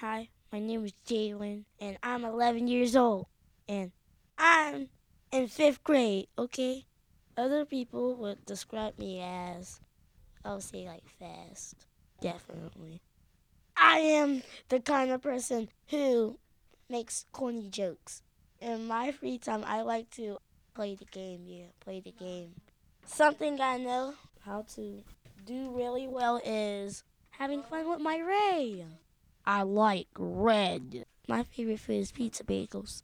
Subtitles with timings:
[0.00, 3.26] Hi, my name is Jaylin, and I'm 11 years old,
[3.68, 3.92] and
[4.38, 4.88] I'm
[5.30, 6.86] in fifth grade, okay?
[7.36, 9.78] Other people would describe me as,
[10.42, 11.86] I would say, like, fast.
[12.18, 13.02] Definitely.
[13.76, 16.38] I am the kind of person who
[16.88, 18.22] makes corny jokes.
[18.58, 20.38] In my free time, I like to
[20.72, 22.54] play the game, yeah, play the game.
[23.04, 24.14] Something I know
[24.46, 25.02] how to
[25.44, 28.86] do really well is having fun with my Ray.
[29.52, 31.06] I like red.
[31.26, 33.02] My favorite food is pizza bagels.